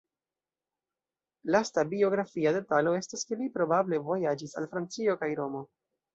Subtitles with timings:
[1.55, 5.63] Lasta biografia detalo estas, ke li probable vojaĝis al Francio kaj Romo.